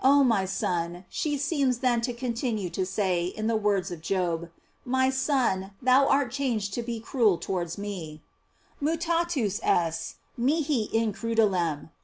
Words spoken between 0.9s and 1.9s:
she seems